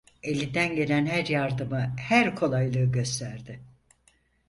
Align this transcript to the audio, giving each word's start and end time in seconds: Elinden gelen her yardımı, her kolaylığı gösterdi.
Elinden 0.23 0.75
gelen 0.75 1.05
her 1.05 1.25
yardımı, 1.25 1.95
her 1.99 2.35
kolaylığı 2.35 2.85
gösterdi. 2.91 3.59